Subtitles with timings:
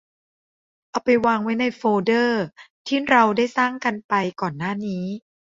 [0.89, 2.43] เอาไปวางไว้ในโฟลเดอร์
[2.87, 5.03] ที่เราได้สร้างกันไปก่อนหน้านี้